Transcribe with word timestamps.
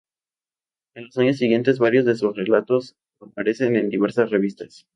En 0.95 1.03
los 1.03 1.17
años 1.19 1.37
siguientes 1.37 1.77
varios 1.77 2.05
de 2.05 2.15
sus 2.15 2.35
relatos 2.35 2.95
aparecen 3.19 3.75
en 3.75 3.91
diversas 3.91 4.31
revistas. 4.31 4.87